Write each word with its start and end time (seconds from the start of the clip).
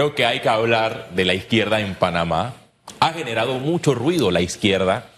creo 0.00 0.14
que 0.14 0.24
hay 0.24 0.40
que 0.40 0.48
hablar 0.48 1.10
de 1.14 1.26
la 1.26 1.34
izquierda 1.34 1.78
en 1.78 1.94
Panamá. 1.94 2.54
Ha 3.00 3.12
generado 3.12 3.58
mucho 3.58 3.94
ruido 3.94 4.30
la 4.30 4.40
izquierda. 4.40 5.10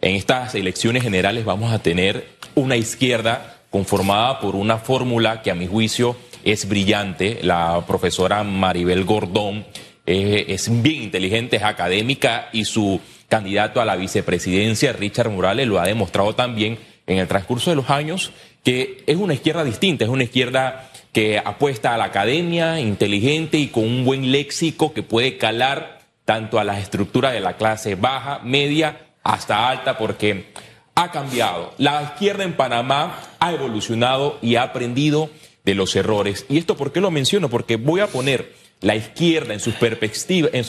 En 0.00 0.16
estas 0.16 0.54
elecciones 0.54 1.02
generales 1.02 1.44
vamos 1.44 1.70
a 1.70 1.80
tener 1.80 2.26
una 2.54 2.76
izquierda 2.76 3.58
conformada 3.68 4.40
por 4.40 4.56
una 4.56 4.78
fórmula 4.78 5.42
que 5.42 5.50
a 5.50 5.54
mi 5.54 5.66
juicio 5.66 6.16
es 6.44 6.66
brillante. 6.66 7.40
La 7.42 7.84
profesora 7.86 8.42
Maribel 8.42 9.04
Gordón 9.04 9.66
es 10.06 10.82
bien 10.82 11.02
inteligente, 11.02 11.56
es 11.56 11.62
académica 11.62 12.48
y 12.54 12.64
su 12.64 12.98
candidato 13.28 13.82
a 13.82 13.84
la 13.84 13.96
vicepresidencia, 13.96 14.94
Richard 14.94 15.28
Morales, 15.28 15.68
lo 15.68 15.78
ha 15.78 15.84
demostrado 15.84 16.34
también 16.34 16.78
en 17.06 17.18
el 17.18 17.28
transcurso 17.28 17.68
de 17.68 17.76
los 17.76 17.90
años 17.90 18.32
que 18.64 19.04
es 19.06 19.16
una 19.16 19.34
izquierda 19.34 19.62
distinta, 19.62 20.04
es 20.04 20.10
una 20.10 20.24
izquierda 20.24 20.90
que 21.16 21.38
apuesta 21.38 21.94
a 21.94 21.96
la 21.96 22.04
academia, 22.04 22.78
inteligente 22.78 23.56
y 23.56 23.68
con 23.68 23.84
un 23.84 24.04
buen 24.04 24.32
léxico 24.32 24.92
que 24.92 25.02
puede 25.02 25.38
calar 25.38 26.00
tanto 26.26 26.58
a 26.58 26.64
las 26.64 26.78
estructuras 26.82 27.32
de 27.32 27.40
la 27.40 27.56
clase 27.56 27.94
baja, 27.94 28.40
media, 28.44 28.98
hasta 29.22 29.70
alta, 29.70 29.96
porque 29.96 30.52
ha 30.94 31.10
cambiado. 31.12 31.72
La 31.78 32.02
izquierda 32.02 32.44
en 32.44 32.52
Panamá 32.52 33.18
ha 33.40 33.50
evolucionado 33.50 34.38
y 34.42 34.56
ha 34.56 34.64
aprendido 34.64 35.30
de 35.64 35.74
los 35.74 35.96
errores. 35.96 36.44
¿Y 36.50 36.58
esto 36.58 36.76
por 36.76 36.92
qué 36.92 37.00
lo 37.00 37.10
menciono? 37.10 37.48
Porque 37.48 37.76
voy 37.76 38.00
a 38.00 38.08
poner 38.08 38.52
la 38.82 38.94
izquierda 38.94 39.54
en 39.54 39.60
su 39.60 39.72
perspectiva 39.72 40.50
en, 40.52 40.66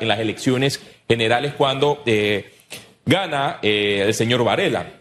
en 0.00 0.08
las 0.08 0.18
elecciones 0.18 0.80
generales 1.06 1.52
cuando 1.52 2.02
eh, 2.06 2.54
gana 3.04 3.58
eh, 3.60 4.04
el 4.06 4.14
señor 4.14 4.44
Varela. 4.44 4.94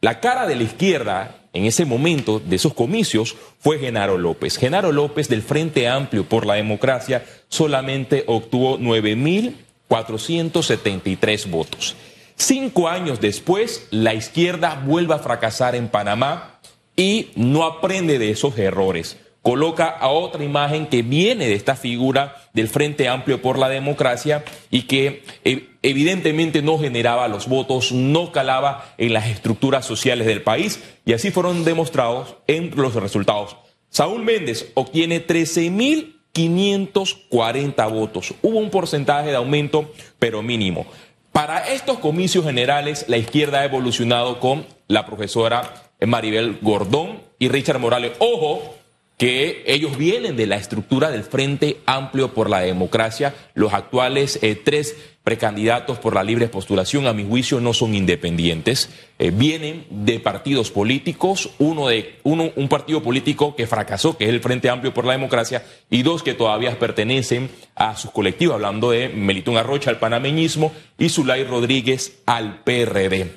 La 0.00 0.18
cara 0.18 0.48
de 0.48 0.56
la 0.56 0.64
izquierda 0.64 1.37
en 1.52 1.64
ese 1.64 1.84
momento 1.84 2.40
de 2.40 2.56
esos 2.56 2.74
comicios 2.74 3.36
fue 3.58 3.78
Genaro 3.78 4.18
López. 4.18 4.56
Genaro 4.56 4.90
López 4.92 5.28
del 5.28 5.42
Frente 5.42 5.86
Amplio 5.88 6.28
por 6.28 6.46
la 6.46 6.54
Democracia 6.54 7.24
solamente 7.48 8.24
obtuvo 8.26 8.78
9.473 8.78 11.50
votos. 11.50 11.96
Cinco 12.36 12.88
años 12.88 13.20
después, 13.20 13.86
la 13.90 14.14
izquierda 14.14 14.82
vuelve 14.86 15.14
a 15.14 15.18
fracasar 15.18 15.74
en 15.74 15.88
Panamá 15.88 16.60
y 16.94 17.30
no 17.34 17.64
aprende 17.64 18.18
de 18.18 18.30
esos 18.30 18.56
errores 18.58 19.16
coloca 19.48 19.88
a 19.88 20.08
otra 20.08 20.44
imagen 20.44 20.88
que 20.88 21.00
viene 21.00 21.46
de 21.46 21.54
esta 21.54 21.74
figura 21.74 22.36
del 22.52 22.68
Frente 22.68 23.08
Amplio 23.08 23.40
por 23.40 23.58
la 23.58 23.70
Democracia 23.70 24.44
y 24.70 24.82
que 24.82 25.22
eh, 25.42 25.70
evidentemente 25.80 26.60
no 26.60 26.78
generaba 26.78 27.28
los 27.28 27.48
votos, 27.48 27.90
no 27.90 28.30
calaba 28.30 28.92
en 28.98 29.14
las 29.14 29.28
estructuras 29.28 29.86
sociales 29.86 30.26
del 30.26 30.42
país 30.42 30.82
y 31.06 31.14
así 31.14 31.30
fueron 31.30 31.64
demostrados 31.64 32.36
en 32.46 32.72
los 32.76 32.94
resultados. 32.94 33.56
Saúl 33.88 34.22
Méndez 34.22 34.70
obtiene 34.74 35.26
13.540 35.26 37.90
votos. 37.90 38.34
Hubo 38.42 38.58
un 38.58 38.68
porcentaje 38.68 39.30
de 39.30 39.36
aumento, 39.36 39.90
pero 40.18 40.42
mínimo. 40.42 40.84
Para 41.32 41.72
estos 41.72 42.00
comicios 42.00 42.44
generales, 42.44 43.06
la 43.08 43.16
izquierda 43.16 43.60
ha 43.60 43.64
evolucionado 43.64 44.40
con 44.40 44.66
la 44.88 45.06
profesora 45.06 45.88
Maribel 46.06 46.58
Gordón 46.60 47.22
y 47.38 47.48
Richard 47.48 47.78
Morales. 47.78 48.12
Ojo, 48.18 48.74
que 49.18 49.64
ellos 49.66 49.98
vienen 49.98 50.36
de 50.36 50.46
la 50.46 50.56
estructura 50.56 51.10
del 51.10 51.24
Frente 51.24 51.78
Amplio 51.86 52.32
por 52.34 52.48
la 52.48 52.60
Democracia. 52.60 53.34
Los 53.52 53.74
actuales 53.74 54.38
eh, 54.42 54.54
tres 54.54 54.96
precandidatos 55.24 55.98
por 55.98 56.14
la 56.14 56.22
libre 56.22 56.46
postulación, 56.46 57.08
a 57.08 57.12
mi 57.12 57.26
juicio, 57.26 57.60
no 57.60 57.74
son 57.74 57.96
independientes. 57.96 58.88
Eh, 59.18 59.32
vienen 59.34 59.86
de 59.90 60.20
partidos 60.20 60.70
políticos, 60.70 61.50
uno 61.58 61.88
de 61.88 62.20
uno, 62.22 62.52
un 62.54 62.68
partido 62.68 63.02
político 63.02 63.56
que 63.56 63.66
fracasó, 63.66 64.16
que 64.16 64.24
es 64.24 64.30
el 64.30 64.40
Frente 64.40 64.70
Amplio 64.70 64.94
por 64.94 65.04
la 65.04 65.12
Democracia, 65.12 65.66
y 65.90 66.04
dos 66.04 66.22
que 66.22 66.34
todavía 66.34 66.78
pertenecen 66.78 67.50
a 67.74 67.96
sus 67.96 68.12
colectivos, 68.12 68.54
hablando 68.54 68.92
de 68.92 69.08
Melitón 69.08 69.56
Arrocha 69.56 69.90
al 69.90 69.98
panameñismo 69.98 70.72
y 70.96 71.08
Zulay 71.08 71.42
Rodríguez 71.42 72.20
al 72.24 72.62
PRD. 72.62 73.32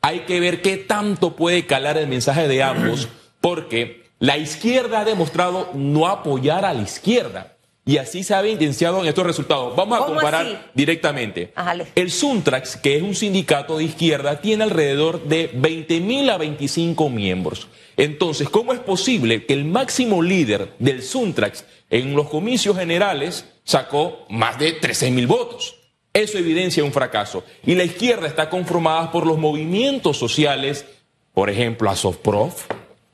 Hay 0.00 0.20
que 0.20 0.40
ver 0.40 0.62
qué 0.62 0.78
tanto 0.78 1.36
puede 1.36 1.66
calar 1.66 1.98
el 1.98 2.08
mensaje 2.08 2.48
de 2.48 2.62
ambos, 2.62 3.08
porque 3.42 4.05
la 4.18 4.38
izquierda 4.38 5.00
ha 5.00 5.04
demostrado 5.04 5.70
no 5.74 6.06
apoyar 6.06 6.64
a 6.64 6.72
la 6.72 6.82
izquierda. 6.82 7.56
Y 7.88 7.98
así 7.98 8.24
se 8.24 8.34
ha 8.34 8.40
evidenciado 8.40 9.00
en 9.00 9.06
estos 9.06 9.24
resultados. 9.24 9.76
Vamos 9.76 10.00
a 10.00 10.06
comparar 10.06 10.72
directamente. 10.74 11.52
El 11.94 12.10
Suntrax, 12.10 12.76
que 12.76 12.96
es 12.96 13.02
un 13.02 13.14
sindicato 13.14 13.78
de 13.78 13.84
izquierda, 13.84 14.40
tiene 14.40 14.64
alrededor 14.64 15.22
de 15.22 15.50
20 15.54 16.00
mil 16.00 16.28
a 16.30 16.36
25 16.36 17.08
miembros. 17.10 17.68
Entonces, 17.96 18.48
¿cómo 18.48 18.72
es 18.72 18.80
posible 18.80 19.46
que 19.46 19.52
el 19.52 19.64
máximo 19.64 20.20
líder 20.20 20.72
del 20.80 21.02
Suntrax 21.02 21.64
en 21.88 22.16
los 22.16 22.28
comicios 22.28 22.76
generales 22.76 23.44
sacó 23.62 24.26
más 24.30 24.58
de 24.58 24.72
13 24.72 25.12
mil 25.12 25.28
votos? 25.28 25.76
Eso 26.12 26.38
evidencia 26.38 26.82
un 26.82 26.92
fracaso. 26.92 27.44
Y 27.64 27.76
la 27.76 27.84
izquierda 27.84 28.26
está 28.26 28.50
conformada 28.50 29.12
por 29.12 29.26
los 29.26 29.38
movimientos 29.38 30.18
sociales, 30.18 30.86
por 31.32 31.50
ejemplo, 31.50 31.88
a 31.88 31.94
Sofprof, 31.94 32.64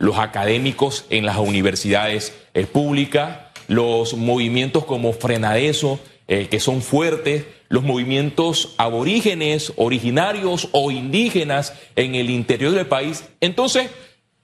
los 0.03 0.19
académicos 0.19 1.07
en 1.11 1.25
las 1.25 1.39
universidades 1.39 2.37
eh, 2.55 2.67
públicas, 2.67 3.39
los 3.69 4.15
movimientos 4.15 4.85
como 4.85 5.13
Frenadeso, 5.13 6.01
eh, 6.27 6.49
que 6.51 6.59
son 6.59 6.83
fuertes, 6.83 7.47
los 7.69 7.85
movimientos 7.85 8.75
aborígenes, 8.79 9.73
originarios 9.77 10.69
o 10.73 10.91
indígenas 10.91 11.75
en 11.95 12.17
el 12.17 12.31
interior 12.31 12.73
del 12.73 12.87
país. 12.87 13.29
Entonces, 13.41 13.91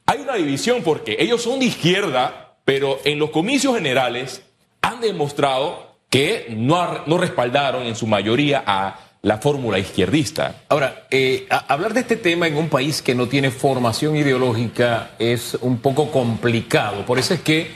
hay 0.07 0.21
una 0.21 0.37
división 0.37 0.83
porque 0.85 1.17
ellos 1.19 1.43
son 1.43 1.59
de 1.59 1.67
izquierda, 1.67 2.55
pero 2.65 3.01
en 3.05 3.19
los 3.19 3.31
comicios 3.31 3.75
generales 3.75 4.45
han 4.81 5.01
demostrado 5.01 5.97
que 6.09 6.47
no, 6.51 7.05
no 7.07 7.19
respaldaron 7.19 7.85
en 7.85 7.97
su 7.97 8.07
mayoría 8.07 8.63
a 8.65 9.08
la 9.29 9.37
fórmula 9.37 9.79
izquierdista. 9.79 10.63
Ahora, 10.71 11.07
eh, 11.11 11.47
hablar 11.69 11.93
de 11.93 12.01
este 12.01 12.17
tema 12.17 12.47
en 12.47 12.57
un 12.57 12.71
país 12.71 13.03
que 13.03 13.15
no 13.15 13.29
tiene 13.29 13.51
formación 13.51 14.17
ideológica 14.17 15.11
es 15.19 15.55
un 15.61 15.81
poco 15.81 16.11
complicado. 16.11 17.05
Por 17.05 17.19
eso 17.19 17.35
es 17.35 17.41
que 17.41 17.71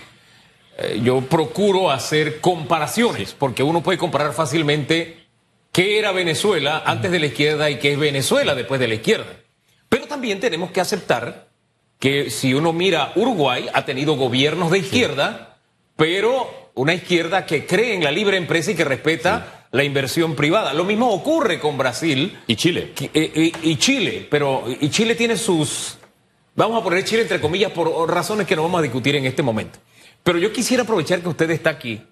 eh, 0.79 1.01
yo 1.05 1.21
procuro 1.21 1.91
hacer 1.91 2.41
comparaciones, 2.41 3.37
porque 3.39 3.63
uno 3.63 3.83
puede 3.83 3.99
comparar 3.99 4.33
fácilmente 4.33 5.27
qué 5.73 5.99
era 5.99 6.11
Venezuela 6.13 6.83
antes 6.87 7.11
de 7.11 7.21
la 7.21 7.27
izquierda 7.27 7.69
y 7.69 7.79
qué 7.79 7.93
es 7.93 7.99
Venezuela 7.99 8.55
después 8.55 8.81
de 8.81 8.89
la 8.89 8.95
izquierda. 8.95 9.37
Pero 9.91 10.07
también 10.07 10.41
tenemos 10.41 10.71
que 10.71 10.81
aceptar 10.81 11.49
que 11.99 12.31
si 12.31 12.55
uno 12.55 12.73
mira 12.73 13.13
Uruguay, 13.15 13.69
ha 13.75 13.85
tenido 13.85 14.17
gobiernos 14.17 14.71
de 14.71 14.79
izquierda, 14.79 15.59
pero 15.97 16.71
una 16.75 16.95
izquierda 16.95 17.45
que 17.45 17.67
cree 17.67 17.95
en 17.95 18.05
la 18.05 18.11
libre 18.11 18.39
empresa 18.39 18.71
y 18.71 18.75
que 18.75 18.85
respeta 18.85 19.62
la 19.73 19.83
inversión 19.83 20.37
privada. 20.37 20.73
Lo 20.73 20.85
mismo 20.85 21.11
ocurre 21.11 21.59
con 21.59 21.77
Brasil. 21.77 22.39
Y 22.47 22.57
Chile. 22.57 22.93
Y, 23.01 23.11
eh, 23.13 23.53
y, 23.63 23.77
Chile, 23.77 24.29
pero 24.31 24.65
y 24.69 24.89
Chile 24.91 25.15
tiene 25.17 25.37
sus... 25.37 25.99
Vamos 26.55 26.81
a 26.81 26.85
poner 26.85 27.03
Chile 27.05 27.23
entre 27.23 27.41
comillas 27.41 27.73
por 27.73 28.11
razones 28.13 28.47
que 28.47 28.55
no 28.55 28.63
vamos 28.63 28.79
a 28.79 28.83
discutir 28.83 29.17
en 29.17 29.25
este 29.25 29.43
momento. 29.43 29.79
Pero 30.23 30.39
yo 30.39 30.53
quisiera 30.53 30.83
aprovechar 30.83 31.21
que 31.21 31.29
usted 31.29 31.51
está 31.51 31.71
aquí, 31.71 32.03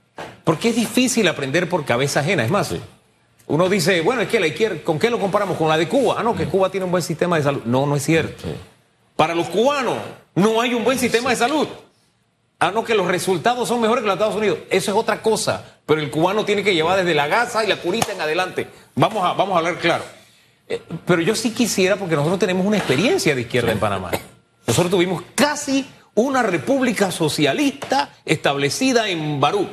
porque 0.42 0.70
es 0.70 0.76
difícil 0.76 1.28
aprender 1.28 1.68
por 1.68 1.84
cabeza 1.84 2.20
ajena. 2.20 2.42
Es 2.42 2.50
más, 2.50 2.74
uno 3.46 3.68
dice, 3.68 4.00
bueno, 4.00 4.22
es 4.22 4.28
que 4.28 4.40
la 4.40 4.46
izquierda, 4.46 4.82
¿con 4.82 4.98
qué 4.98 5.10
lo 5.10 5.18
comparamos? 5.18 5.58
Con 5.58 5.68
la 5.68 5.76
de 5.76 5.86
Cuba. 5.86 6.16
Ah, 6.18 6.22
no, 6.22 6.34
que 6.34 6.46
Cuba 6.46 6.70
tiene 6.70 6.86
un 6.86 6.90
buen 6.90 7.02
sistema 7.02 7.36
de 7.36 7.42
salud. 7.42 7.62
No, 7.66 7.84
no 7.84 7.96
es 7.96 8.02
cierto. 8.02 8.44
Para 9.14 9.34
los 9.34 9.48
cubanos 9.48 9.98
no 10.34 10.62
hay 10.62 10.72
un 10.72 10.82
buen 10.82 10.98
sistema 10.98 11.28
de 11.28 11.36
salud. 11.36 11.68
Ah, 12.62 12.70
no, 12.72 12.84
que 12.84 12.94
los 12.94 13.08
resultados 13.08 13.66
son 13.68 13.80
mejores 13.80 14.02
que 14.02 14.06
los 14.06 14.16
Estados 14.16 14.36
Unidos. 14.36 14.58
Eso 14.68 14.90
es 14.90 14.96
otra 14.96 15.22
cosa. 15.22 15.78
Pero 15.86 16.02
el 16.02 16.10
cubano 16.10 16.44
tiene 16.44 16.62
que 16.62 16.74
llevar 16.74 16.98
desde 16.98 17.14
la 17.14 17.26
gasa 17.26 17.64
y 17.64 17.66
la 17.66 17.76
curita 17.76 18.12
en 18.12 18.20
adelante. 18.20 18.68
Vamos 18.94 19.24
a, 19.24 19.32
vamos 19.32 19.54
a 19.54 19.58
hablar 19.58 19.78
claro. 19.78 20.04
Eh, 20.68 20.80
pero 21.06 21.22
yo 21.22 21.34
sí 21.34 21.52
quisiera, 21.52 21.96
porque 21.96 22.14
nosotros 22.14 22.38
tenemos 22.38 22.66
una 22.66 22.76
experiencia 22.76 23.34
de 23.34 23.40
izquierda 23.40 23.72
en 23.72 23.80
Panamá. 23.80 24.10
Nosotros 24.66 24.90
tuvimos 24.90 25.22
casi 25.34 25.86
una 26.14 26.42
república 26.42 27.10
socialista 27.10 28.14
establecida 28.26 29.08
en 29.08 29.40
Barú. 29.40 29.66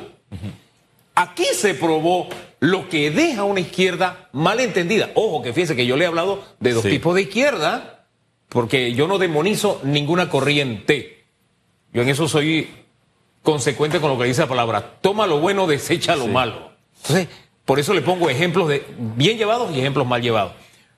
Aquí 1.14 1.44
se 1.52 1.74
probó 1.74 2.28
lo 2.60 2.88
que 2.88 3.10
deja 3.10 3.44
una 3.44 3.60
izquierda 3.60 4.30
mal 4.32 4.60
entendida. 4.60 5.10
Ojo, 5.14 5.42
que 5.42 5.52
fíjese 5.52 5.76
que 5.76 5.84
yo 5.84 5.96
le 5.96 6.04
he 6.04 6.08
hablado 6.08 6.42
de 6.58 6.72
dos 6.72 6.84
tipos 6.84 7.14
de 7.14 7.22
izquierda, 7.22 8.06
porque 8.48 8.94
yo 8.94 9.06
no 9.06 9.18
demonizo 9.18 9.80
ninguna 9.84 10.30
corriente. 10.30 11.17
Yo 11.92 12.02
en 12.02 12.08
eso 12.08 12.28
soy 12.28 12.68
consecuente 13.42 14.00
con 14.00 14.10
lo 14.10 14.18
que 14.18 14.24
dice 14.24 14.42
la 14.42 14.48
palabra. 14.48 14.98
Toma 15.00 15.26
lo 15.26 15.40
bueno, 15.40 15.66
desecha 15.66 16.16
lo 16.16 16.26
malo. 16.26 16.72
Entonces, 17.02 17.28
por 17.64 17.78
eso 17.78 17.94
le 17.94 18.02
pongo 18.02 18.28
ejemplos 18.30 18.68
de 18.68 18.84
bien 19.16 19.38
llevados 19.38 19.74
y 19.74 19.78
ejemplos 19.78 20.06
mal 20.06 20.22
llevados. 20.22 20.52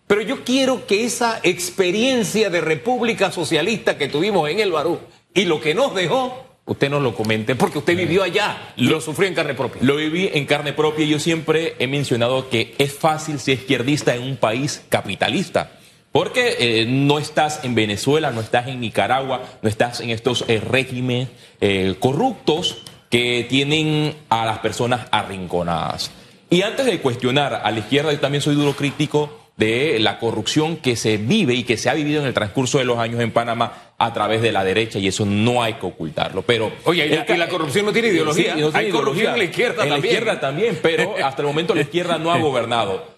Pero 0.06 0.22
yo 0.22 0.42
quiero 0.44 0.86
que 0.86 1.04
esa 1.04 1.38
experiencia 1.44 2.50
de 2.50 2.60
República 2.60 3.30
Socialista 3.30 3.96
que 3.96 4.08
tuvimos 4.08 4.50
en 4.50 4.58
el 4.58 4.72
Barú 4.72 4.98
y 5.32 5.44
lo 5.44 5.60
que 5.60 5.72
nos 5.72 5.94
dejó, 5.94 6.44
usted 6.66 6.90
nos 6.90 7.02
lo 7.02 7.14
comente, 7.14 7.54
porque 7.54 7.78
usted 7.78 7.96
vivió 7.96 8.24
allá, 8.24 8.72
lo, 8.76 8.90
lo 8.90 9.00
sufrió 9.00 9.28
en 9.28 9.34
carne 9.34 9.54
propia. 9.54 9.80
Lo 9.84 9.94
viví 9.94 10.28
en 10.32 10.46
carne 10.46 10.72
propia 10.72 11.04
y 11.04 11.10
yo 11.10 11.20
siempre 11.20 11.76
he 11.78 11.86
mencionado 11.86 12.48
que 12.48 12.74
es 12.78 12.92
fácil 12.92 13.38
ser 13.38 13.54
izquierdista 13.54 14.16
en 14.16 14.22
un 14.22 14.36
país 14.36 14.82
capitalista. 14.88 15.78
Porque 16.12 16.56
eh, 16.58 16.86
no 16.86 17.18
estás 17.18 17.64
en 17.64 17.74
Venezuela, 17.74 18.30
no 18.32 18.40
estás 18.40 18.66
en 18.66 18.80
Nicaragua, 18.80 19.42
no 19.62 19.68
estás 19.68 20.00
en 20.00 20.10
estos 20.10 20.44
eh, 20.48 20.60
regímenes 20.60 21.28
eh, 21.60 21.94
corruptos, 21.98 22.82
que 23.10 23.44
tienen 23.48 24.14
a 24.28 24.46
las 24.46 24.60
personas 24.60 25.08
arrinconadas. 25.10 26.12
Y 26.48 26.62
antes 26.62 26.86
de 26.86 27.00
cuestionar 27.00 27.60
a 27.64 27.70
la 27.70 27.80
izquierda, 27.80 28.12
yo 28.12 28.20
también 28.20 28.40
soy 28.40 28.54
duro 28.54 28.74
crítico 28.74 29.36
de 29.56 29.98
la 29.98 30.18
corrupción 30.18 30.76
que 30.76 30.96
se 30.96 31.18
vive 31.18 31.54
y 31.54 31.64
que 31.64 31.76
se 31.76 31.90
ha 31.90 31.94
vivido 31.94 32.20
en 32.20 32.26
el 32.26 32.32
transcurso 32.32 32.78
de 32.78 32.84
los 32.84 32.98
años 32.98 33.20
en 33.20 33.30
Panamá 33.30 33.92
a 33.98 34.14
través 34.14 34.40
de 34.40 34.52
la 34.52 34.64
derecha 34.64 34.98
y 34.98 35.08
eso 35.08 35.26
no 35.26 35.62
hay 35.62 35.74
que 35.74 35.86
ocultarlo. 35.86 36.42
Pero 36.42 36.72
oye, 36.84 37.06
y, 37.06 37.36
la 37.36 37.48
corrupción 37.48 37.84
no 37.84 37.92
tiene 37.92 38.08
ideología. 38.08 38.54
Sí, 38.54 38.60
no 38.60 38.70
tiene 38.70 38.86
hay 38.86 38.92
corrupción 38.92 39.32
en 39.32 39.38
la 39.38 39.44
izquierda 39.44 39.82
en 39.82 39.90
también. 39.90 40.00
la 40.00 40.06
izquierda 40.06 40.40
también, 40.40 40.78
pero 40.80 41.14
hasta 41.22 41.42
el 41.42 41.48
momento 41.48 41.74
la 41.74 41.82
izquierda 41.82 42.16
no 42.16 42.32
ha 42.32 42.38
gobernado. 42.40 43.09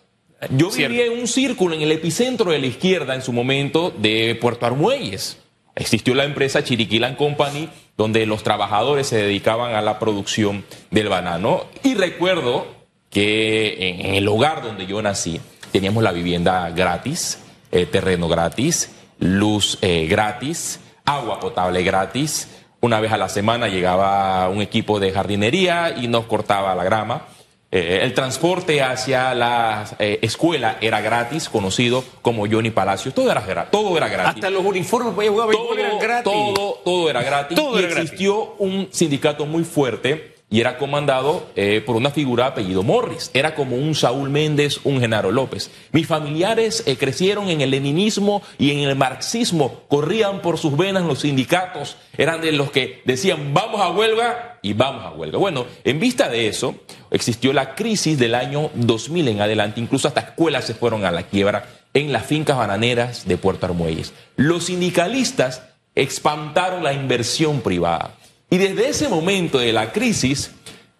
Yo 0.50 0.70
viví 0.70 1.00
en 1.00 1.12
un 1.12 1.28
círculo 1.28 1.74
en 1.74 1.82
el 1.82 1.92
epicentro 1.92 2.50
de 2.50 2.58
la 2.58 2.66
izquierda 2.66 3.14
en 3.14 3.22
su 3.22 3.32
momento 3.32 3.92
de 3.96 4.36
Puerto 4.40 4.66
Armuelles. 4.66 5.38
Existió 5.74 6.14
la 6.14 6.24
empresa 6.24 6.64
Chiriquilan 6.64 7.14
Company, 7.14 7.68
donde 7.96 8.26
los 8.26 8.42
trabajadores 8.42 9.06
se 9.06 9.16
dedicaban 9.16 9.74
a 9.74 9.82
la 9.82 9.98
producción 9.98 10.64
del 10.90 11.08
banano. 11.08 11.64
Y 11.84 11.94
recuerdo 11.94 12.66
que 13.08 13.76
en 13.78 14.14
el 14.14 14.26
hogar 14.26 14.62
donde 14.62 14.86
yo 14.86 15.00
nací, 15.00 15.40
teníamos 15.70 16.02
la 16.02 16.12
vivienda 16.12 16.68
gratis, 16.70 17.38
eh, 17.70 17.86
terreno 17.86 18.28
gratis, 18.28 18.90
luz 19.18 19.78
eh, 19.80 20.06
gratis, 20.06 20.80
agua 21.04 21.38
potable 21.38 21.82
gratis. 21.82 22.48
Una 22.80 22.98
vez 23.00 23.12
a 23.12 23.16
la 23.16 23.28
semana 23.28 23.68
llegaba 23.68 24.48
un 24.48 24.60
equipo 24.60 24.98
de 24.98 25.12
jardinería 25.12 25.94
y 25.96 26.08
nos 26.08 26.24
cortaba 26.24 26.74
la 26.74 26.84
grama. 26.84 27.28
Eh, 27.74 28.00
el 28.02 28.12
transporte 28.12 28.82
hacia 28.82 29.34
la 29.34 29.86
escuela 29.98 30.76
era 30.80 31.00
gratis, 31.00 31.48
conocido 31.48 32.04
como 32.20 32.46
Johnny 32.46 32.70
Palacios. 32.70 33.14
Todo 33.14 33.32
era, 33.32 33.70
todo 33.70 33.96
era 33.96 34.08
gratis. 34.08 34.34
Hasta 34.34 34.50
los 34.50 34.64
uniformes 34.64 35.14
para 35.14 35.28
jugar 35.28 35.48
todo, 35.50 35.78
eran 35.78 35.98
gratis. 35.98 36.24
Todo, 36.24 36.80
todo 36.84 37.10
era 37.10 37.22
gratis. 37.22 37.58
y 37.58 37.84
existió 37.84 38.54
un 38.58 38.88
sindicato 38.92 39.46
muy 39.46 39.64
fuerte 39.64 40.31
y 40.52 40.60
era 40.60 40.76
comandado 40.76 41.46
eh, 41.56 41.82
por 41.84 41.96
una 41.96 42.10
figura 42.10 42.46
apellido 42.46 42.82
Morris. 42.82 43.30
Era 43.32 43.54
como 43.54 43.74
un 43.74 43.94
Saúl 43.94 44.28
Méndez, 44.28 44.80
un 44.84 45.00
Genaro 45.00 45.32
López. 45.32 45.70
Mis 45.92 46.06
familiares 46.06 46.82
eh, 46.86 46.96
crecieron 46.96 47.48
en 47.48 47.62
el 47.62 47.70
leninismo 47.70 48.42
y 48.58 48.70
en 48.70 48.80
el 48.80 48.94
marxismo, 48.94 49.80
corrían 49.88 50.42
por 50.42 50.58
sus 50.58 50.76
venas 50.76 51.04
los 51.04 51.20
sindicatos, 51.20 51.96
eran 52.18 52.42
de 52.42 52.52
los 52.52 52.70
que 52.70 53.00
decían 53.06 53.54
vamos 53.54 53.80
a 53.80 53.88
huelga 53.88 54.58
y 54.60 54.74
vamos 54.74 55.04
a 55.06 55.10
huelga. 55.12 55.38
Bueno, 55.38 55.64
en 55.84 55.98
vista 55.98 56.28
de 56.28 56.48
eso, 56.48 56.74
existió 57.10 57.54
la 57.54 57.74
crisis 57.74 58.18
del 58.18 58.34
año 58.34 58.70
2000 58.74 59.28
en 59.28 59.40
adelante, 59.40 59.80
incluso 59.80 60.06
hasta 60.06 60.20
escuelas 60.20 60.66
se 60.66 60.74
fueron 60.74 61.06
a 61.06 61.10
la 61.10 61.22
quiebra 61.22 61.64
en 61.94 62.12
las 62.12 62.26
fincas 62.26 62.58
bananeras 62.58 63.26
de 63.26 63.38
Puerto 63.38 63.64
Armuelles. 63.64 64.12
Los 64.36 64.64
sindicalistas 64.64 65.62
espantaron 65.94 66.84
la 66.84 66.92
inversión 66.92 67.62
privada. 67.62 68.16
Y 68.52 68.58
desde 68.58 68.90
ese 68.90 69.08
momento 69.08 69.58
de 69.58 69.72
la 69.72 69.92
crisis, 69.92 70.50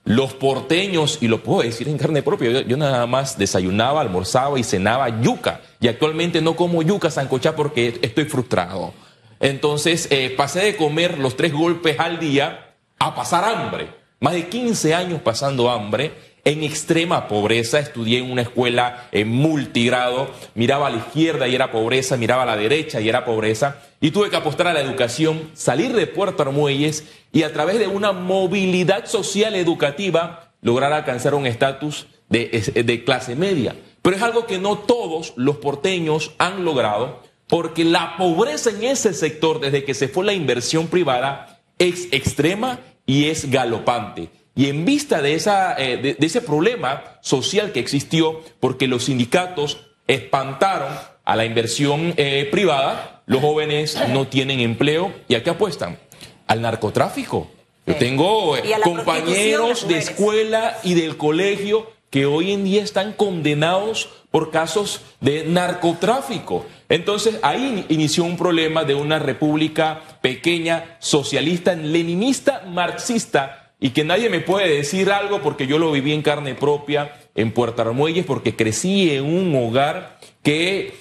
los 0.05 0.33
porteños, 0.33 1.19
y 1.21 1.29
lo 1.29 1.43
puedo 1.43 1.61
decir 1.61 1.87
en 1.87 1.99
carne 1.99 2.23
propia, 2.23 2.63
yo, 2.63 2.77
nada 2.79 3.07
más 3.07 3.37
desayunaba, 3.37 4.01
almorzaba 4.01 4.59
y 4.59 4.65
cenaba 4.65 5.21
yuca. 5.21 5.61
Y 5.79 5.89
actualmente 5.89 6.41
no 6.41 6.57
como 6.57 6.83
yuca 6.83 7.11
sancochá 7.11 7.55
porque 7.55 8.01
estoy 8.01 8.25
frustrado. 8.25 8.95
Entonces 9.39 10.09
eh, 10.11 10.33
pasé 10.35 10.61
de 10.61 10.77
comer 10.77 11.19
los 11.19 11.37
tres 11.37 11.53
golpes 11.53 12.01
al 12.01 12.19
día 12.19 12.75
a 12.99 13.15
pasar 13.15 13.45
hambre. 13.45 13.91
Más 14.19 14.33
de 14.33 14.49
15 14.49 14.95
años 14.95 15.21
pasando 15.21 15.71
hambre 15.71 16.11
en 16.45 16.65
extrema 16.65 17.29
pobreza, 17.29 17.79
estudié 17.79 18.19
en 18.19 18.31
una 18.31 18.43
escuela 18.43 19.09
en 19.13 19.29
multigrado, 19.29 20.31
miraba 20.55 20.89
a 20.89 20.91
la 20.91 20.97
izquierda 20.99 21.47
y 21.47 21.55
era 21.55 21.71
pobreza, 21.71 22.17
miraba 22.17 22.43
a 22.43 22.47
la 22.47 22.57
derecha 22.57 23.01
y 23.01 23.09
era 23.09 23.25
pobreza, 23.25 23.77
y 24.01 24.11
tuve 24.11 24.31
que 24.31 24.37
apostar 24.37 24.67
a 24.67 24.73
la 24.73 24.81
educación, 24.81 25.51
salir 25.55 25.93
de 25.93 26.09
Puerto 26.09 26.43
Armuelles 26.43 27.05
y 27.33 27.45
a 27.45 27.53
través 27.53 27.79
de 27.79 27.87
una 27.87 28.13
movilidad 28.13 29.07
social 29.07 29.55
educativa 29.55 30.53
lograr 30.63 30.93
alcanzar 30.93 31.35
un 31.35 31.47
estatus 31.47 32.07
de, 32.29 32.49
de 32.85 33.05
clase 33.05 33.37
media. 33.37 33.77
Pero 34.01 34.17
es 34.17 34.23
algo 34.23 34.47
que 34.47 34.59
no 34.59 34.79
todos 34.79 35.33
los 35.37 35.59
porteños 35.59 36.33
han 36.39 36.65
logrado, 36.65 37.21
porque 37.47 37.85
la 37.85 38.17
pobreza 38.17 38.71
en 38.71 38.83
ese 38.85 39.15
sector, 39.15 39.61
desde 39.61 39.85
que 39.85 39.95
se 39.95 40.09
fue 40.09 40.25
la 40.25 40.33
inversión 40.33 40.89
privada, 40.89 41.61
es 41.79 42.09
extrema 42.11 42.81
y 43.07 43.27
es 43.27 43.51
galopante. 43.51 44.31
Y 44.55 44.69
en 44.69 44.85
vista 44.85 45.23
de, 45.23 45.35
esa, 45.35 45.75
eh, 45.79 45.97
de, 45.97 46.27
ese 46.27 46.43
problema 46.43 47.19
social 47.23 47.73
que 47.73 47.81
existió, 47.81 48.43
porque 48.61 48.87
los 48.87 49.05
sindicatos 49.05 49.79
espantaron 50.07 50.93
a 51.25 51.37
la 51.37 51.45
inversión 51.45 52.15
eh, 52.17 52.49
privada, 52.51 53.23
los 53.27 53.41
jóvenes 53.41 53.99
no 54.09 54.27
tienen 54.27 54.61
empleo. 54.61 55.13
¿Y 55.29 55.37
a 55.37 55.43
qué 55.43 55.51
apuestan? 55.51 55.99
Al 56.47 56.61
narcotráfico. 56.61 57.51
Yo 57.87 57.97
tengo 57.97 58.57
eh, 58.57 58.63
compañeros 58.83 59.89
de 59.89 59.99
escuela 59.99 60.79
y 60.85 60.95
del 60.95 61.17
colegio 61.17 61.91
que 62.11 62.27
hoy 62.27 62.53
en 62.53 62.65
día 62.65 62.83
están 62.83 63.15
condenados 63.15 64.11
por 64.31 64.51
casos 64.51 65.01
de 65.21 65.45
narcotráfico. 65.45 66.67
Entonces 66.89 67.39
ahí 67.43 67.87
inició 67.89 68.25
un 68.25 68.37
problema 68.37 68.85
de 68.85 68.95
una 68.95 69.19
república 69.19 70.03
pequeña, 70.21 70.97
socialista, 71.01 71.75
leninista, 71.75 72.65
marxista, 72.69 73.62
y 73.83 73.91
que 73.91 74.05
nadie 74.05 74.31
me 74.31 74.39
puede 74.39 74.69
decir 74.69 75.11
algo 75.11 75.43
porque 75.43 75.67
yo 75.67 75.77
lo 75.77 75.91
viví 75.91 76.13
en 76.13 76.23
carne 76.23 76.55
propia 76.55 77.17
en 77.35 77.51
Puerto 77.51 77.83
Armuelles 77.83 78.25
porque 78.25 78.55
crecí 78.55 79.11
en 79.11 79.25
un 79.25 79.55
hogar 79.57 80.21
que 80.45 80.95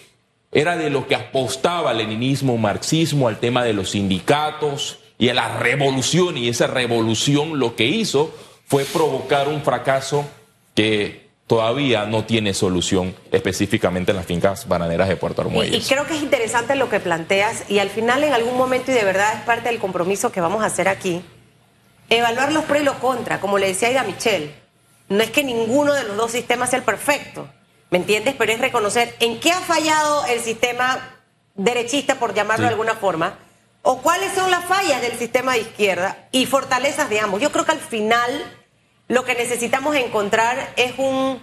era 0.52 0.76
de 0.76 0.90
lo 0.90 1.08
que 1.08 1.14
apostaba 1.14 1.92
al 1.92 2.00
leninismo, 2.00 2.58
marxismo, 2.58 3.28
al 3.28 3.40
tema 3.40 3.64
de 3.64 3.74
los 3.74 3.92
sindicatos 3.92 4.98
y 5.20 5.30
a 5.30 5.36
la 5.36 5.60
revolución 5.60 6.38
y 6.38 6.50
esa 6.50 6.66
revolución 6.66 7.60
lo 7.60 7.76
que 7.76 7.86
hizo 7.86 8.36
fue 8.66 8.84
provocar 8.84 9.48
un 9.48 9.62
fracaso 9.62 10.26
que 10.74 11.30
todavía 11.46 12.06
no 12.06 12.24
tiene 12.26 12.56
solución 12.56 13.14
específicamente 13.32 14.10
en 14.10 14.18
las 14.18 14.26
fincas 14.26 14.68
bananeras 14.68 15.08
de 15.08 15.18
Puerto 15.18 15.44
Armuelles. 15.44 15.76
Y, 15.76 15.78
y, 15.78 15.82
creo 15.82 16.08
que 16.08 16.16
es 16.16 16.24
interesante 16.24 16.76
lo 16.76 16.90
que 16.90 17.00
planteas 17.00 17.70
y 17.70 17.78
al 17.78 17.90
final 17.92 18.24
en 18.24 18.34
algún 18.34 18.58
momento 18.58 18.90
y 18.90 18.96
de 18.96 19.04
verdad 19.04 19.36
es 19.36 19.42
parte 19.42 19.70
del 19.70 19.78
compromiso 19.78 20.32
que 20.32 20.42
vamos 20.42 20.64
a 20.64 20.66
hacer 20.66 20.88
aquí 20.88 21.22
evaluar 22.12 22.52
los 22.52 22.66
pros 22.66 22.82
y 22.82 22.84
los 22.84 22.98
contras, 22.98 23.40
como 23.40 23.58
le 23.58 23.68
decía 23.68 23.88
Aida 23.88 24.04
Michelle. 24.04 24.54
No 25.10 25.24
es 25.24 25.32
que 25.32 25.44
ninguno 25.44 25.94
de 25.94 26.04
los 26.04 26.18
dos 26.18 26.32
sistemas 26.32 26.70
sea 26.70 26.80
el 26.80 26.86
perfecto, 26.86 27.50
¿me 27.90 27.98
entiendes? 27.98 28.36
Pero 28.38 28.52
es 28.52 28.60
reconocer 28.60 29.16
en 29.20 29.40
qué 29.40 29.52
ha 29.52 29.60
fallado 29.60 30.26
el 30.26 30.42
sistema 30.42 31.18
derechista, 31.56 32.16
por 32.16 32.34
llamarlo 32.34 32.66
de 32.66 32.72
alguna 32.72 32.96
forma, 32.96 33.40
o 33.82 34.02
cuáles 34.02 34.34
son 34.34 34.52
las 34.52 34.66
fallas 34.66 35.02
del 35.02 35.18
sistema 35.18 35.54
de 35.54 35.62
izquierda 35.62 36.28
y 36.32 36.46
fortalezas 36.46 37.10
de 37.10 37.20
ambos. 37.20 37.42
Yo 37.42 37.52
creo 37.52 37.66
que 37.66 37.72
al 37.72 37.80
final 37.80 38.46
lo 39.08 39.24
que 39.26 39.34
necesitamos 39.36 39.96
encontrar 39.96 40.74
es 40.76 40.94
un, 40.98 41.42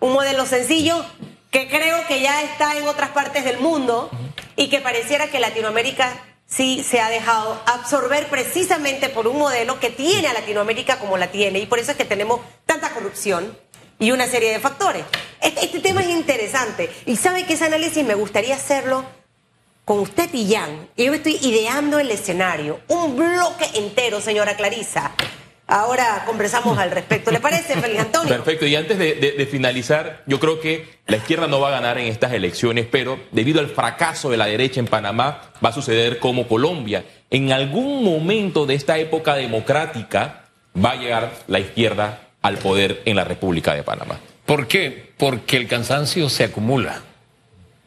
un 0.00 0.12
modelo 0.12 0.46
sencillo 0.46 1.04
que 1.50 1.68
creo 1.68 2.06
que 2.06 2.20
ya 2.20 2.42
está 2.42 2.76
en 2.76 2.86
otras 2.88 3.10
partes 3.10 3.44
del 3.44 3.58
mundo 3.58 4.10
y 4.56 4.68
que 4.68 4.80
pareciera 4.80 5.28
que 5.28 5.38
Latinoamérica 5.38 6.12
sí 6.54 6.84
se 6.88 7.00
ha 7.00 7.08
dejado 7.08 7.60
absorber 7.66 8.28
precisamente 8.28 9.08
por 9.08 9.26
un 9.26 9.38
modelo 9.38 9.80
que 9.80 9.90
tiene 9.90 10.28
a 10.28 10.32
Latinoamérica 10.32 10.98
como 10.98 11.16
la 11.16 11.30
tiene 11.30 11.58
y 11.58 11.66
por 11.66 11.78
eso 11.78 11.92
es 11.92 11.96
que 11.96 12.04
tenemos 12.04 12.40
tanta 12.66 12.90
corrupción 12.90 13.56
y 13.98 14.10
una 14.10 14.26
serie 14.26 14.52
de 14.52 14.60
factores. 14.60 15.04
Este, 15.40 15.64
este 15.64 15.80
tema 15.80 16.02
es 16.02 16.10
interesante 16.10 16.90
y 17.06 17.16
sabe 17.16 17.44
que 17.44 17.54
ese 17.54 17.64
análisis 17.64 18.04
me 18.04 18.14
gustaría 18.14 18.54
hacerlo 18.54 19.04
con 19.84 19.98
usted 19.98 20.30
y 20.32 20.54
Jan. 20.54 20.88
Yo 20.96 21.12
estoy 21.12 21.38
ideando 21.42 21.98
el 21.98 22.10
escenario, 22.10 22.80
un 22.88 23.16
bloque 23.16 23.68
entero, 23.74 24.20
señora 24.20 24.56
Clarisa, 24.56 25.12
Ahora 25.66 26.24
conversamos 26.26 26.76
al 26.76 26.90
respecto. 26.90 27.30
¿Le 27.30 27.40
parece, 27.40 27.76
Félix 27.80 28.00
Antonio? 28.00 28.28
Perfecto. 28.28 28.66
Y 28.66 28.76
antes 28.76 28.98
de, 28.98 29.48
finalizar, 29.50 30.22
yo 30.26 30.38
creo 30.38 30.60
que 30.60 30.86
la 31.06 31.16
izquierda 31.16 31.46
no 31.46 31.60
va 31.60 31.68
a 31.68 31.72
ganar 31.72 31.98
en 31.98 32.06
estas 32.06 32.32
elecciones, 32.32 32.86
pero 32.90 33.18
debido 33.32 33.60
al 33.60 33.68
fracaso 33.68 34.30
de 34.30 34.36
la 34.36 34.46
derecha 34.46 34.80
en 34.80 34.86
Panamá, 34.86 35.52
va 35.64 35.70
a 35.70 35.72
suceder 35.72 36.18
como 36.18 36.46
Colombia. 36.48 37.04
En 37.30 37.52
algún 37.52 38.04
momento 38.04 38.66
de 38.66 38.74
esta 38.74 38.98
época 38.98 39.34
democrática 39.34 40.44
va 40.82 40.92
a 40.92 40.96
llegar 40.96 41.32
la 41.46 41.60
izquierda 41.60 42.20
al 42.42 42.58
poder 42.58 43.00
en 43.06 43.16
la 43.16 43.24
República 43.24 43.74
de 43.74 43.82
Panamá. 43.82 44.18
¿Por 44.44 44.66
qué? 44.66 45.12
Porque 45.16 45.56
el 45.56 45.66
cansancio 45.66 46.28
se 46.28 46.44
acumula. 46.44 47.00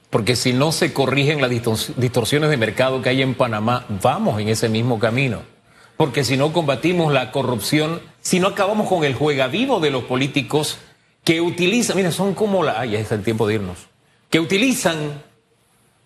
Porque 0.09 0.35
si 0.35 0.53
no 0.53 0.71
se 0.71 0.93
corrigen 0.93 1.41
las 1.41 1.51
distorsiones 1.51 2.49
de 2.49 2.57
mercado 2.57 3.01
que 3.01 3.09
hay 3.09 3.21
en 3.21 3.35
Panamá, 3.35 3.85
vamos 4.01 4.41
en 4.41 4.47
ese 4.47 4.67
mismo 4.67 4.99
camino 4.99 5.56
porque 5.97 6.23
si 6.23 6.37
no 6.37 6.53
combatimos 6.53 7.11
la 7.11 7.31
corrupción, 7.31 8.01
si 8.21 8.39
no 8.39 8.47
acabamos 8.47 8.87
con 8.87 9.03
el 9.03 9.15
juega 9.15 9.47
vivo 9.47 9.79
de 9.79 9.89
los 9.89 10.03
políticos 10.03 10.77
que 11.23 11.41
utilizan, 11.41 11.97
mira, 11.97 12.11
son 12.11 12.35
como 12.35 12.63
la, 12.63 12.79
ay, 12.79 12.91
ya 12.91 12.99
es 12.99 13.11
el 13.11 13.23
tiempo 13.23 13.47
de 13.47 13.55
irnos, 13.55 13.79
que 14.29 14.39
utilizan 14.39 15.23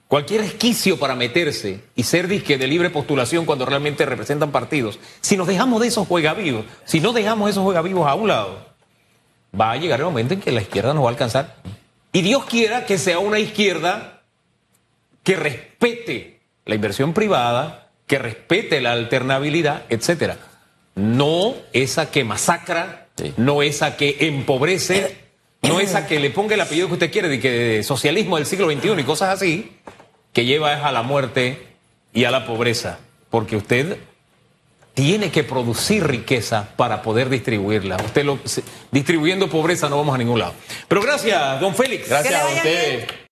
cualquier 0.07 0.41
esquicio 0.41 0.98
para 0.98 1.15
meterse 1.15 1.83
y 1.95 2.03
ser 2.03 2.27
disque 2.27 2.57
de 2.57 2.67
libre 2.67 2.89
postulación 2.89 3.45
cuando 3.45 3.65
realmente 3.65 4.05
representan 4.05 4.51
partidos. 4.51 4.98
Si 5.19 5.38
nos 5.38 5.48
dejamos 5.48 5.81
de 5.81 5.88
esos 5.88 6.07
juega 6.07 6.33
vivos, 6.33 6.65
si 6.86 7.01
no 7.01 7.13
dejamos 7.13 7.50
esos 7.50 7.63
juega 7.63 7.81
vivos 7.81 8.07
a 8.07 8.15
un 8.15 8.29
lado, 8.29 8.65
va 9.60 9.71
a 9.71 9.77
llegar 9.77 10.00
el 10.00 10.05
momento 10.05 10.33
en 10.33 10.39
que 10.39 10.51
la 10.51 10.62
izquierda 10.62 10.93
nos 10.93 11.03
va 11.03 11.07
a 11.07 11.12
alcanzar. 11.12 11.55
Y 12.13 12.21
Dios 12.21 12.45
quiera 12.45 12.86
que 12.86 12.98
sea 12.98 13.19
una 13.19 13.39
izquierda 13.39 14.24
que 15.24 15.36
respete 15.36 16.41
la 16.65 16.75
inversión 16.75 17.13
privada, 17.13 17.90
que 18.08 18.17
respete 18.20 18.81
la 18.81 18.91
alternabilidad, 18.93 19.84
etcétera. 19.89 20.38
no 20.96 21.55
esa 21.74 22.12
que 22.12 22.24
masacra, 22.24 23.08
Sí. 23.17 23.34
no 23.38 23.62
esa 23.62 23.98
que 23.98 24.17
empobrece, 24.22 25.17
no 25.62 25.79
esa 25.79 26.08
que 26.08 26.20
le 26.20 26.29
ponga 26.31 26.55
el 26.55 26.62
apellido 26.62 26.88
que 26.88 26.93
usted 26.93 27.12
quiere, 27.12 27.27
de 27.29 27.39
que 27.39 27.84
socialismo 27.84 28.38
del 28.38 28.46
siglo 28.46 28.70
XXI 28.72 29.00
y 29.00 29.03
cosas 29.03 29.29
así, 29.29 29.77
que 30.34 30.46
lleva 30.46 30.74
es 30.74 30.84
a 30.84 30.91
la 30.91 31.03
muerte 31.03 31.67
y 32.13 32.24
a 32.25 32.31
la 32.31 32.46
pobreza, 32.46 33.00
porque 33.29 33.55
usted 33.55 33.98
tiene 34.93 35.31
que 35.31 35.43
producir 35.43 36.05
riqueza 36.05 36.70
para 36.75 37.01
poder 37.01 37.29
distribuirla. 37.29 37.98
Usted 37.98 38.25
lo, 38.25 38.39
distribuyendo 38.91 39.50
pobreza 39.50 39.88
no 39.89 39.98
vamos 39.98 40.15
a 40.15 40.17
ningún 40.17 40.39
lado. 40.39 40.53
Pero 40.88 41.01
gracias, 41.01 41.60
don 41.62 41.75
Félix. 41.75 42.10
Gracias 42.10 42.41
a 42.41 42.48
ustedes. 42.48 43.08